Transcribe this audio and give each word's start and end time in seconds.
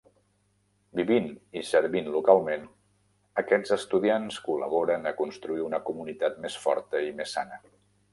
Vivint 0.99 1.25
i 1.59 1.61
servint 1.71 2.07
localment, 2.15 2.63
aquests 3.41 3.73
estudiants 3.75 4.39
col·laboren 4.47 5.05
a 5.11 5.13
construir 5.21 5.67
una 5.67 5.81
comunitat 5.91 6.41
més 6.47 6.57
forta 6.65 7.03
i 7.11 7.15
més 7.21 7.37
sana. 7.39 7.61